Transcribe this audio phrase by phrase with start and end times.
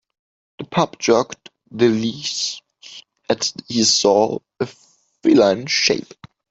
[0.57, 2.63] The pup jerked the leash
[3.29, 4.65] as he saw a
[5.21, 6.15] feline shape.